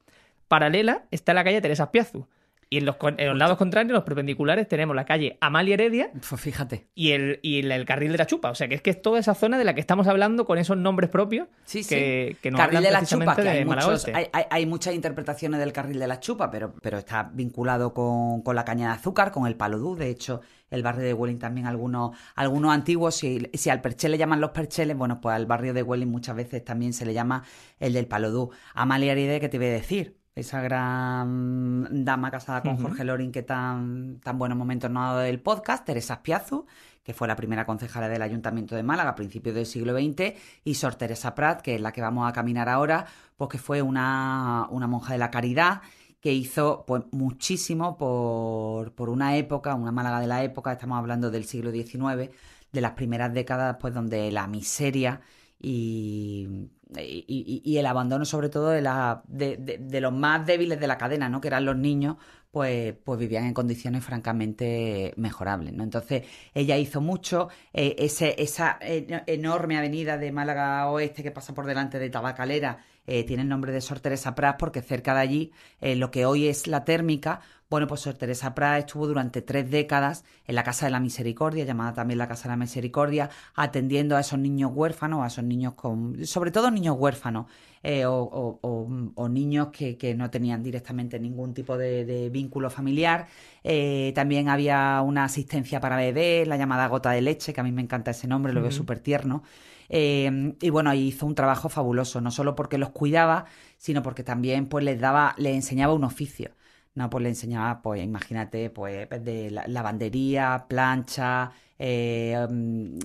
[0.47, 2.27] paralela está la calle Teresa Piazu.
[2.73, 2.97] Y en los,
[3.37, 6.09] lados contrarios, los perpendiculares, tenemos la calle Amalia Heredia.
[6.27, 6.87] Pues fíjate.
[6.95, 8.49] Y, el, el, carril de la Chupa.
[8.49, 10.57] O sea, que es que es toda esa zona de la que estamos hablando con
[10.57, 11.47] esos nombres propios.
[11.65, 12.49] Sí, que, sí.
[12.49, 14.07] carril de la Chupa, que hay, muchos,
[14.49, 18.87] hay, muchas interpretaciones del carril de la Chupa, pero, pero está vinculado con, la caña
[18.87, 19.95] de azúcar, con el palodú.
[19.95, 24.17] De hecho, el barrio de Welling también, algunos, algunos antiguos, si, si al Perchel le
[24.17, 27.43] llaman los Percheles, bueno, pues al barrio de Welling muchas veces también se le llama
[27.79, 28.49] el del palodú.
[28.73, 30.22] Amalia Heredia, ¿qué te voy a decir?
[30.35, 35.19] Esa gran dama casada con Jorge Lorin que tan, tan buenos momentos nos ha dado
[35.19, 36.65] del podcast, Teresa Spiazu,
[37.03, 40.73] que fue la primera concejala del Ayuntamiento de Málaga a principios del siglo XX, y
[40.73, 43.05] Sor Teresa Prat, que es la que vamos a caminar ahora,
[43.37, 45.81] pues que fue una, una monja de la caridad
[46.19, 51.29] que hizo pues muchísimo por, por una época, una Málaga de la época, estamos hablando
[51.29, 52.31] del siglo XIX,
[52.71, 55.21] de las primeras décadas pues donde la miseria
[55.61, 56.69] y
[57.01, 61.41] y, el abandono sobre todo de, la, de, los más débiles de la cadena, ¿no?
[61.41, 62.17] Que eran los niños,
[62.51, 65.83] pues, pues vivían en condiciones francamente mejorables, ¿no?
[65.83, 71.65] Entonces, ella hizo mucho, eh, ese, esa enorme avenida de Málaga Oeste que pasa por
[71.65, 75.51] delante de Tabacalera, eh, tiene el nombre de Sor Teresa Pras porque cerca de allí,
[75.81, 77.41] eh, lo que hoy es la térmica,
[77.73, 81.65] bueno, pues Sor Teresa Prat estuvo durante tres décadas en la Casa de la Misericordia,
[81.65, 85.73] llamada también la Casa de la Misericordia, atendiendo a esos niños huérfanos, a esos niños
[85.73, 87.47] con, sobre todo niños huérfanos,
[87.81, 93.25] eh, o, niños que, no tenían directamente ningún tipo de, vínculo familiar.
[93.63, 97.71] Eh, también había una asistencia para bebés, la llamada gota de leche, que a mí
[97.71, 99.41] me encanta ese nombre, lo veo súper tierno.
[99.89, 103.45] Eh, y bueno, ahí hizo un trabajo fabuloso, no solo porque los cuidaba,
[103.77, 106.51] sino porque también pues les daba, les enseñaba un oficio.
[106.95, 112.99] No, pues le enseñaba, pues imagínate, pues de lavandería, plancha, eh, mm,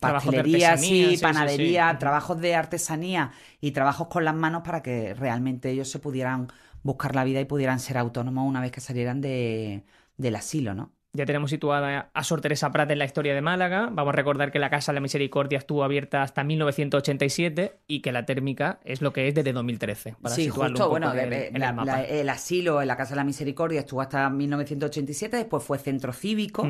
[0.00, 5.88] pastelería, sí, panadería, trabajos de artesanía y trabajos con las manos para que realmente ellos
[5.90, 6.48] se pudieran
[6.82, 9.84] buscar la vida y pudieran ser autónomos una vez que salieran de,
[10.16, 10.92] del asilo, ¿no?
[11.14, 13.88] Ya tenemos situada a Sor Teresa Prat en la historia de Málaga.
[13.90, 18.12] Vamos a recordar que la Casa de la Misericordia estuvo abierta hasta 1987 y que
[18.12, 20.16] la térmica es lo que es desde 2013.
[20.20, 25.38] Para sí, justo, bueno, el, asilo en la Casa de la Misericordia estuvo hasta 1987,
[25.38, 26.68] después fue centro cívico.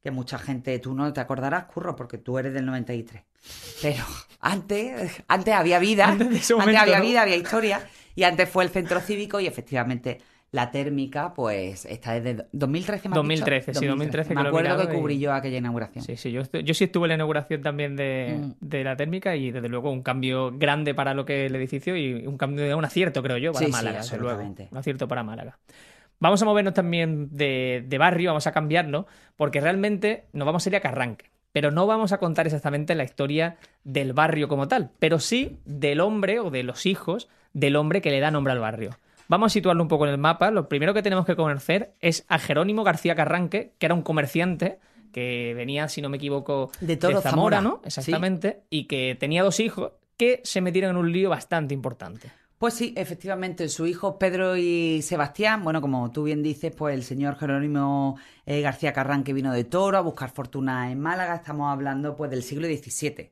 [0.00, 3.22] Que mucha gente, tú no te acordarás, Curro, porque tú eres del 93.
[3.82, 4.04] Pero
[4.40, 9.40] antes, antes había vida, antes, había vida, había historia, y antes fue el centro cívico
[9.40, 10.20] y efectivamente
[10.54, 14.36] la térmica, pues está desde 2013 más 2013, sí, 2013.
[14.36, 16.04] Me acuerdo que, cubrí yo aquella inauguración.
[16.04, 18.54] Sí, sí, yo, yo sí estuve en la inauguración también mm.
[18.60, 21.96] de, la térmica y desde luego un cambio grande para lo que es el edificio
[21.96, 24.04] y un cambio de un acierto, creo yo, para Málaga.
[24.04, 25.58] Sí, Un acierto para Málaga.
[26.20, 30.76] Vamos a movernos también de, barrio, vamos a cambiarlo, porque realmente nos vamos a ir
[30.76, 31.32] a Carranque.
[31.50, 35.98] Pero no vamos a contar exactamente la historia del barrio como tal, pero sí del
[35.98, 38.90] hombre o de los hijos del hombre que le da nombre al barrio.
[39.28, 40.50] Vamos a situarlo un poco en el mapa.
[40.50, 44.78] Lo primero que tenemos que conocer es a Jerónimo García Carranque, que era un comerciante
[45.12, 47.80] que venía, si no me equivoco, de, Zamora, ¿no?
[47.84, 48.64] Exactamente.
[48.68, 52.30] Y que tenía dos hijos que se metieron en un lío bastante importante.
[52.58, 57.02] Pues sí, efectivamente, sus hijos Pedro y Sebastián, bueno, como tú bien dices, pues el
[57.02, 62.16] señor Jerónimo eh, García Carranque vino de Toro a buscar fortuna en Málaga, estamos hablando
[62.16, 63.30] pues del siglo XVII.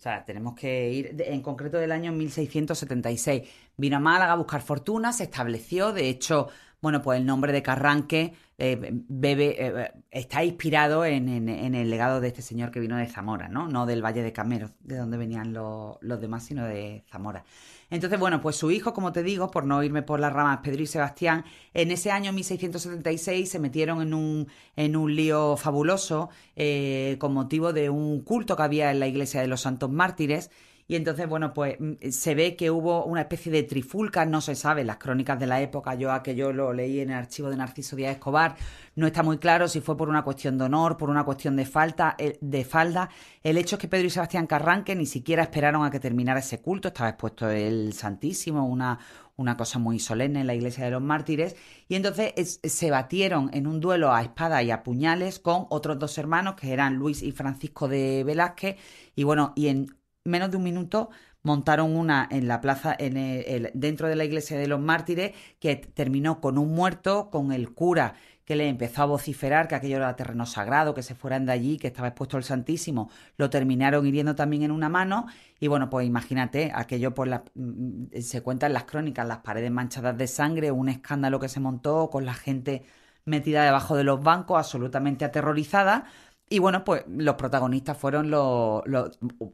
[0.00, 3.42] O sea, tenemos que ir, en concreto del año 1676.
[3.76, 6.48] Vino a Málaga a buscar fortuna, se estableció, de hecho,
[6.80, 12.28] bueno, pues el nombre de Carranque eh, bebe, eh, está inspirado en, el legado de
[12.28, 13.68] este señor que vino de Zamora, ¿no?
[13.68, 17.44] No del Valle de Camero, de donde venían los, los demás, sino de Zamora.
[17.90, 20.82] Entonces, bueno, pues su hijo, como te digo, por no irme por las ramas, Pedro
[20.82, 27.16] y Sebastián, en ese año 1676 se metieron en un, en un lío fabuloso eh,
[27.18, 30.50] con motivo de un culto que había en la iglesia de los santos mártires
[30.90, 34.56] y entonces, bueno, pues mm, se ve que hubo una especie de trifulca, no se
[34.56, 37.94] sabe, las crónicas de la época, yo aquello lo leí en el archivo de Narciso
[37.94, 38.56] Díaz Escobar,
[38.96, 41.64] no está muy claro si fue por una cuestión de honor, por una cuestión de
[41.64, 43.08] falta, eh, de falda.
[43.44, 46.60] El hecho es que Pedro y Sebastián Carranque ni siquiera esperaron a que terminara ese
[46.60, 48.98] culto, estaba expuesto el Santísimo, una,
[49.36, 51.54] una cosa muy solemne en la iglesia de los mártires,
[51.86, 56.18] y entonces se batieron en un duelo a espada y a puñales con otros dos
[56.18, 58.76] hermanos que eran Luis y Francisco de Velázquez,
[59.14, 61.10] y bueno, y en menos de un minuto
[61.42, 65.76] montaron una en la plaza, en el, dentro de la iglesia de los mártires, que
[65.76, 70.16] terminó con un muerto, con el cura que le empezó a vociferar que aquello era
[70.16, 74.34] terreno sagrado, que se fueran de allí, que estaba expuesto el Santísimo, lo terminaron hiriendo
[74.34, 75.26] también en una mano,
[75.60, 79.70] y bueno, pues imagínate, aquello por la, mm, se cuenta en las crónicas, las paredes
[79.70, 82.82] manchadas de sangre, un escándalo que se montó con la gente
[83.24, 86.06] metida debajo de los bancos, absolutamente aterrorizada,
[86.52, 88.82] y bueno, pues los protagonistas fueron los,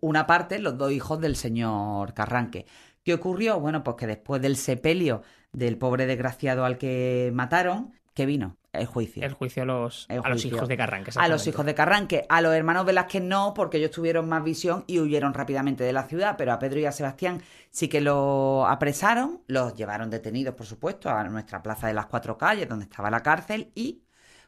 [0.00, 2.64] una parte, los dos hijos del señor Carranque.
[3.04, 3.61] ¿Qué ocurrió?
[3.61, 8.56] Bueno, pues que después del sepelio del pobre desgraciado al que mataron, ¿qué vino?
[8.72, 9.22] El juicio.
[9.22, 11.11] El juicio a los, a los hijos de Carranque.
[11.16, 12.24] A los hijos de Carranque.
[12.30, 16.04] A los hermanos Velázquez no, porque ellos tuvieron más visión y huyeron rápidamente de la
[16.04, 20.64] ciudad, pero a Pedro y a Sebastián sí que lo apresaron, los llevaron detenidos, por
[20.64, 24.02] supuesto, a nuestra plaza de las cuatro calles, donde estaba la cárcel, y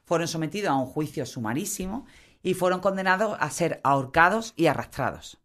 [0.04, 2.06] fueron sometidos a un juicio sumarísimo
[2.42, 5.38] y fueron condenados a ser ahorcados y arrastrados.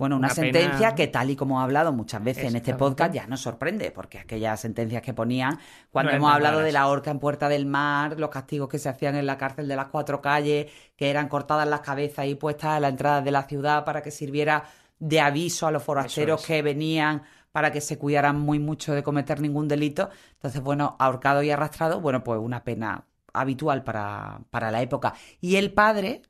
[0.00, 3.26] Bueno, una, sentencia que tal y como he hablado muchas veces en este podcast ya
[3.26, 5.58] nos sorprende, porque aquellas sentencias que ponían,
[5.90, 9.14] cuando hemos hablado de la horca en Puerta del Mar, los castigos que se hacían
[9.16, 12.80] en la cárcel de las cuatro calles, que eran cortadas las cabezas y puestas a
[12.80, 14.64] la entrada de la ciudad para que sirviera
[14.98, 19.40] de aviso a los forasteros que venían para que se cuidaran muy mucho de cometer
[19.40, 20.08] ningún delito.
[20.34, 25.14] Entonces, bueno, ahorcado y arrastrado, bueno, pues una pena habitual para, para la época.
[25.40, 26.22] Y el padre,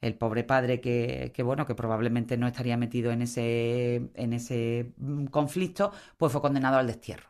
[0.00, 4.92] el pobre padre que, que, bueno, que probablemente no estaría metido en ese, en ese
[4.96, 7.28] mm, conflicto, pues fue condenado al destierro.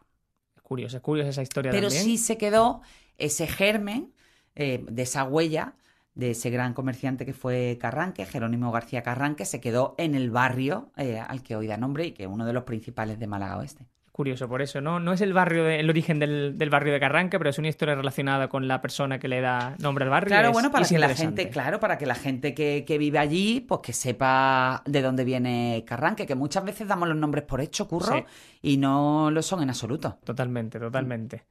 [0.57, 2.05] Es curioso, es curiosa esa historia Pero también.
[2.05, 2.83] sí se quedó
[3.19, 4.13] ese germen
[4.55, 5.77] eh, de esa huella
[6.15, 10.93] de ese gran comerciante que fue Carranque, Jerónimo García Carranque, se quedó en el barrio
[10.97, 13.59] eh, al que hoy da nombre y que es uno de los principales de Málaga
[13.59, 13.89] Oeste.
[14.17, 15.01] Curioso, por eso, ¿no?
[15.01, 17.67] No es el barrio, de- el origen del, del barrio de Carranque, pero es una
[17.67, 20.29] historia relacionada con la persona que le da nombre al barrio.
[20.29, 23.19] Claro, es- bueno, para que la gente, claro, para que la gente que, que vive
[23.19, 27.61] allí, pues que sepa de dónde viene Carranque, que muchas veces damos los nombres por
[27.61, 28.25] hecho, curro, Sí.
[28.63, 30.17] y no lo son en absoluto.
[30.23, 31.43] Totalmente, totalmente.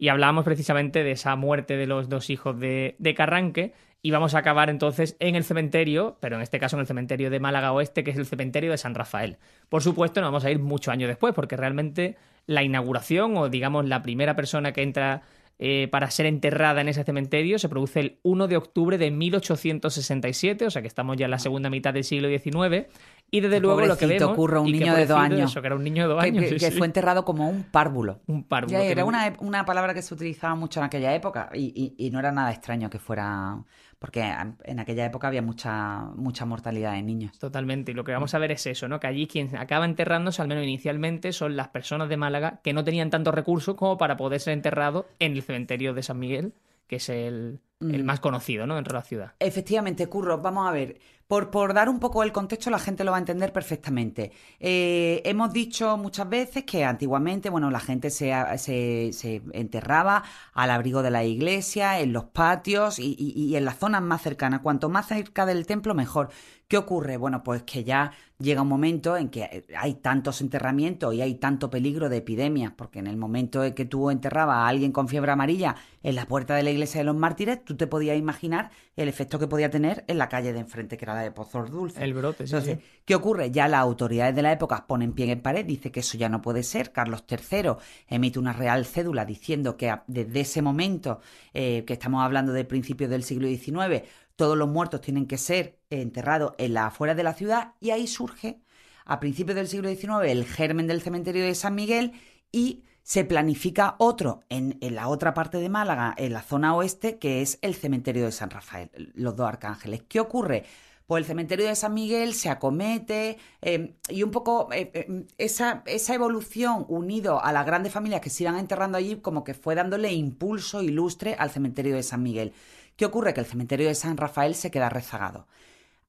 [0.00, 3.74] Y hablábamos precisamente de esa muerte de los dos hijos de, de Carranque.
[4.00, 7.28] Y vamos a acabar entonces en el cementerio, pero en este caso en el cementerio
[7.28, 9.36] de Málaga Oeste, que es el cementerio de San Rafael.
[9.68, 13.86] Por supuesto, nos vamos a ir muchos años después, porque realmente la inauguración, o digamos
[13.86, 15.20] la primera persona que entra
[15.62, 20.66] eh, para ser enterrada en ese cementerio, se produce el 1 de octubre de 1867,
[20.66, 22.86] o sea que estamos ya en la segunda mitad del siglo XIX.
[23.30, 24.34] Y desde luego lo que vemos.
[24.34, 25.50] Curro, un y niño de dos años.
[25.50, 26.42] Eso, que era un niño de dos Que, años.
[26.44, 26.78] que- sí, que sí.
[26.78, 28.20] fue enterrado como un párvulo.
[28.26, 28.78] Un párvulo.
[28.78, 32.10] Ya, era una, una palabra que se utilizaba mucho en aquella época y, y- y
[32.10, 33.62] no era nada extraño que fuera,
[34.00, 34.24] porque
[34.64, 37.38] en aquella época había mucha, mucha mortalidad de niños.
[37.38, 37.92] Totalmente.
[37.92, 38.98] Y lo que vamos a ver es eso, ¿no?
[38.98, 42.82] Que allí quien acaba enterrándose, al menos inicialmente, son las personas de Málaga que no
[42.82, 46.54] tenían tantos recursos como para poder ser enterrados en el cementerio de San Miguel,
[46.86, 48.06] que es el, el Mm.
[48.06, 48.74] más conocido, ¿no?
[48.74, 49.32] Dentro de la ciudad.
[49.38, 50.98] Efectivamente, Curro, vamos a ver.
[51.30, 54.32] Por, dar un poco el contexto, la gente lo va a entender perfectamente.
[54.58, 61.02] Eh, hemos dicho muchas veces que antiguamente, bueno, la gente se, se, enterraba al abrigo
[61.04, 64.60] de la iglesia, en los patios y, y- y en las zonas más cercanas.
[64.60, 66.30] Cuanto más cerca del templo, mejor.
[66.66, 67.16] ¿Qué ocurre?
[67.16, 71.68] Bueno, pues que ya llega un momento en que hay tantos enterramientos y hay tanto
[71.70, 75.32] peligro de epidemias, porque en el momento en que tú enterrabas a alguien con fiebre
[75.32, 79.08] amarilla en la puerta de la iglesia de los mártires, tú te podías imaginar el
[79.08, 82.02] efecto que podía tener en la calle de enfrente, que era la de Pozos Dulces.
[82.02, 83.00] El brote, sí, Entonces, sí.
[83.04, 83.50] ¿qué ocurre?
[83.50, 86.42] Ya las autoridades de la época ponen pie en pared, dice que eso ya no
[86.42, 86.92] puede ser.
[86.92, 87.72] Carlos III
[88.08, 91.20] emite una real cédula diciendo que desde ese momento,
[91.54, 94.02] eh, que estamos hablando de principios del siglo XIX,
[94.36, 98.06] todos los muertos tienen que ser enterrados en las afueras de la ciudad y ahí
[98.06, 98.60] surge,
[99.04, 102.12] a principios del siglo XIX, el germen del cementerio de San Miguel
[102.52, 107.18] y se planifica otro en, en la otra parte de Málaga, en la zona oeste,
[107.18, 110.04] que es el cementerio de San Rafael, los dos arcángeles.
[110.08, 110.64] ¿Qué ocurre?
[111.10, 115.82] Pues el cementerio de San Miguel se acomete eh, y un poco eh, eh, esa,
[115.86, 119.74] esa evolución unido a las grandes familias que se iban enterrando allí como que fue
[119.74, 122.52] dándole impulso y lustre al cementerio de San Miguel.
[122.94, 123.34] ¿Qué ocurre?
[123.34, 125.48] Que el cementerio de San Rafael se queda rezagado.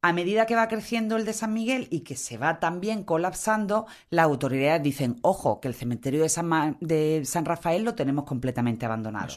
[0.03, 3.87] A medida que va creciendo el de San Miguel y que se va también colapsando,
[4.11, 8.85] las autoridades dicen, ojo, que el cementerio de San, de San Rafael lo tenemos completamente
[8.85, 9.33] abandonado.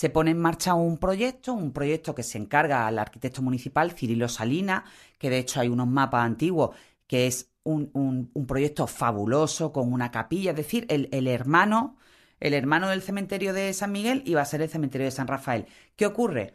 [0.00, 4.28] Se pone en marcha un proyecto, un proyecto que se encarga al arquitecto municipal Cirilo
[4.28, 4.84] Salina,
[5.18, 6.76] que de hecho hay unos mapas antiguos,
[7.08, 11.96] que es un, un- un proyecto fabuloso con una capilla, es decir, el, el hermano,
[12.38, 15.66] el hermano del cementerio de San Miguel iba a ser el cementerio de San Rafael.
[15.96, 16.54] ¿Qué ocurre?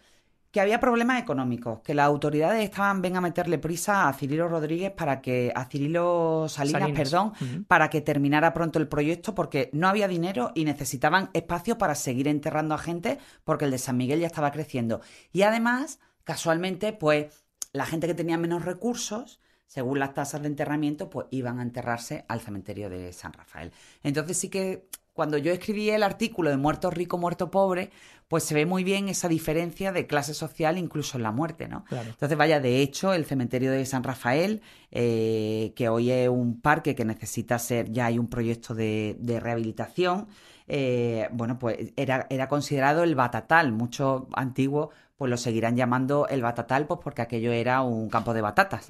[0.53, 4.91] Que había problemas económicos, que las autoridades estaban ven a meterle prisa a Cirilo Rodríguez
[4.91, 6.99] para que a Cirilo Salinas, Salinas.
[6.99, 11.95] perdón, para que terminara pronto el proyecto porque no había dinero y necesitaban espacio para
[11.95, 15.01] seguir enterrando a gente porque el de San Miguel ya estaba creciendo.
[15.31, 17.33] Y además, casualmente, pues
[17.71, 22.25] la gente que tenía menos recursos, según las tasas de enterramiento, pues iban a enterrarse
[22.27, 23.71] al cementerio de San Rafael.
[24.03, 27.91] Entonces sí que cuando yo escribí el artículo de muerto rico, muerto pobre,
[28.27, 31.85] pues se ve muy bien esa diferencia de clase social incluso en la muerte, ¿no?
[31.85, 32.09] Claro.
[32.09, 36.95] Entonces, vaya, de hecho, el cementerio de San Rafael, eh, que hoy es un parque
[36.95, 40.27] que necesita ser, ya hay un proyecto de, de rehabilitación,
[40.67, 43.71] eh, bueno, pues era, era considerado el batatal.
[43.71, 44.89] Muchos antiguos
[45.23, 48.87] pues lo seguirán llamando el batatal, pues porque aquello era un campo de batatas.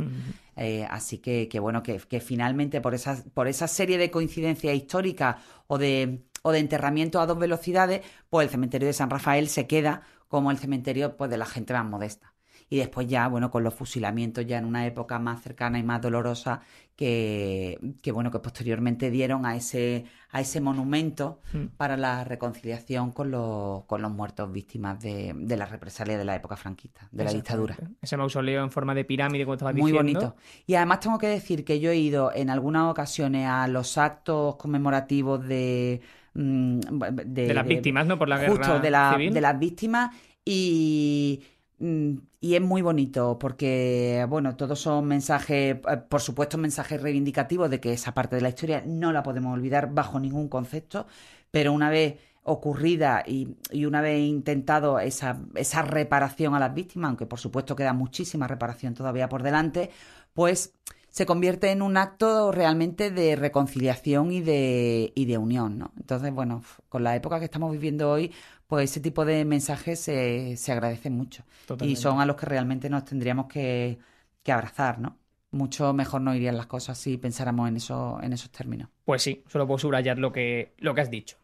[0.55, 4.73] Eh, así que, que bueno, que, que finalmente por esa, por esa serie de coincidencias
[4.73, 5.35] históricas
[5.67, 9.67] o de, o de enterramiento a dos velocidades, pues el cementerio de San Rafael se
[9.67, 12.32] queda como el cementerio pues, de la gente más modesta.
[12.69, 16.01] Y después ya, bueno, con los fusilamientos ya en una época más cercana y más
[16.01, 16.61] dolorosa
[16.95, 21.65] que, que bueno, que posteriormente dieron a ese, a ese monumento Mm.
[21.77, 26.35] para la reconciliación con los, con los muertos víctimas de, de la represalia de la
[26.35, 27.75] época franquista, de la dictadura.
[28.01, 30.19] Ese mausoleo en forma de pirámide, como estabas Muy diciendo.
[30.19, 30.35] bonito.
[30.67, 34.55] Y además tengo que decir que yo he ido en algunas ocasiones a los actos
[34.55, 36.01] conmemorativos de...
[36.35, 36.79] mm,
[37.25, 38.17] De, De las víctimas, ¿no?
[38.17, 39.33] Por la justo, guerra de, la- civil.
[39.33, 41.41] de las víctimas y...
[41.85, 47.69] mm, Y es muy bonito porque, bueno, todos son mensajes, eh, por supuesto, mensajes reivindicativos
[47.69, 51.07] de que esa parte de la historia no la podemos olvidar bajo ningún concepto,
[51.51, 53.55] pero una vez ocurrida y,
[53.85, 58.93] una vez intentado esa, esa reparación a las víctimas, aunque por supuesto queda muchísima reparación
[58.93, 59.89] todavía por delante,
[60.33, 60.73] pues
[61.13, 65.91] se convierte en un acto realmente de reconciliación y de, y de unión, ¿no?
[65.95, 68.33] Entonces, bueno, con la época que estamos viviendo hoy,
[68.65, 71.43] pues ese tipo de mensajes se, se agradecen mucho.
[71.67, 71.99] Totalmente.
[71.99, 73.99] Y son a los que realmente nos tendríamos que,
[74.41, 75.19] que abrazar, ¿no?
[75.51, 78.89] Mucho mejor no irían las cosas si pensáramos en, eso, en esos términos.
[79.05, 81.37] Pues sí, solo puedo subrayar lo que, lo que has dicho.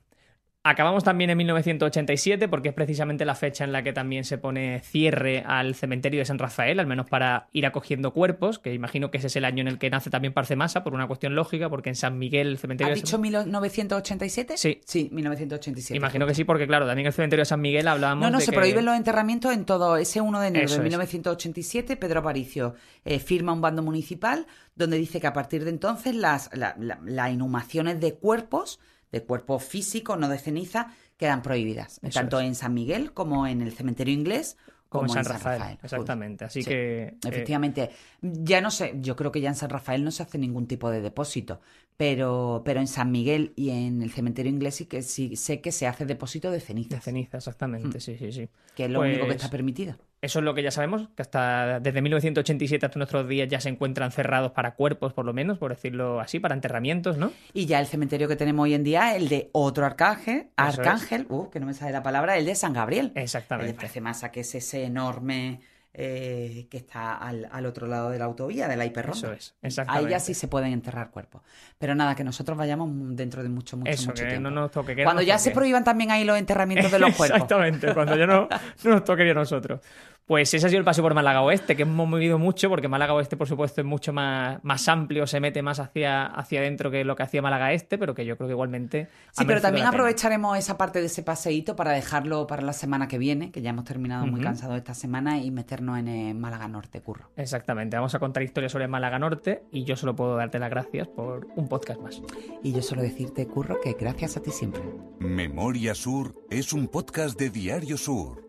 [0.70, 4.80] Acabamos también en 1987 porque es precisamente la fecha en la que también se pone
[4.82, 9.18] cierre al cementerio de San Rafael, al menos para ir acogiendo cuerpos, que imagino que
[9.18, 11.90] ese es el año en el que nace también Parcemasa, por una cuestión lógica, porque
[11.90, 12.94] en San Miguel el cementerio...
[12.94, 14.58] ¿Has de dicho San- 1987?
[14.58, 14.82] Sí.
[14.86, 15.98] Sí, 1987.
[15.98, 18.46] Imagino que sí, porque claro, también el cementerio de San Miguel hablábamos No, no, de
[18.46, 19.98] se que- prohíben los enterramientos en todo.
[19.98, 20.84] Ese 1 de enero Eso de es.
[20.84, 24.46] 1987, Pedro Aparicio eh, firma un bando municipal
[24.76, 28.80] donde dice que a partir de entonces las, la- la- las inhumaciones de cuerpos,
[29.12, 32.00] de cuerpos físicos, no de ceniza, quedan prohibidas.
[32.04, 32.48] Eso tanto es.
[32.48, 34.58] en San Miguel como en el cementerio inglés.
[34.90, 35.78] como en San Rafael.
[35.84, 36.46] Exactamente.
[36.46, 36.70] Así Sí.
[36.70, 37.04] que...
[37.04, 37.92] eh, Efectivamente,
[38.24, 40.90] ya no sé, yo creo que ya en San Rafael no se hace ningún tipo
[40.90, 41.62] de depósito,
[41.96, 45.72] pero, pero en San Miguel y en el cementerio inglés sí que sí sé que
[45.72, 48.02] se hace depósito de ceniza, de ceniza, exactamente, Mm.
[48.02, 48.50] sí, sí, sí.
[48.76, 49.96] que es lo único que Pues- está permitido.
[50.22, 53.70] Eso es lo que ya sabemos, que hasta desde 1987 hasta nuestros días ya se
[53.70, 57.32] encuentran cerrados para cuerpos, por lo menos, por decirlo así, para enterramientos, ¿no?
[57.54, 61.50] Y ya el cementerio que tenemos hoy en día, el de otro arcángel, arcángel, uh,
[61.50, 63.08] que no me sale la palabra, el de San Gabriel.
[63.08, 63.74] El de Exactamente.
[63.76, 65.62] Parcemasa, que es ese enorme
[65.94, 69.18] eh, que está al, al otro lado de la autovía, de la hiperronda.
[69.18, 70.12] Eso es, Ahí exactamente.
[70.12, 71.42] ya sí se pueden enterrar cuerpos.
[71.78, 74.50] Pero nada, que nosotros vayamos dentro de mucho, mucho, Eso, mucho que tiempo.
[74.50, 74.96] no nos toque.
[74.96, 75.56] que no Cuando nos ya se toque.
[75.56, 77.36] prohíban también ahí los enterramientos de los cuerpos.
[77.38, 78.48] Exactamente, cuando ya no,
[78.84, 79.82] no nos toquería a nosotros.
[80.30, 83.16] Pues ese ha sido el paseo por Málaga Oeste, que hemos movido mucho, porque Málaga
[83.16, 87.04] Oeste, por supuesto, es mucho más, más amplio, se mete más hacia, hacia adentro que
[87.04, 89.08] lo que hacía Málaga Este, pero que yo creo que igualmente.
[89.32, 93.18] Sí, pero también aprovecharemos esa parte de ese paseíto para dejarlo para la semana que
[93.18, 97.02] viene, que ya hemos terminado muy cansados esta semana, y meternos en eh, Málaga Norte,
[97.02, 97.32] curro.
[97.36, 101.08] Exactamente, vamos a contar historias sobre Málaga Norte y yo solo puedo darte las gracias
[101.08, 102.22] por un podcast más.
[102.62, 104.84] Y yo solo decirte, curro, que gracias a ti siempre.
[105.18, 108.49] Memoria Sur es un podcast de Diario Sur.